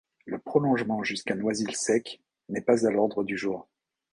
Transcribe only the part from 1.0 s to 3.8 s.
jusqu'à Noisy-le-Sec n'est pas à l'ordre du jour.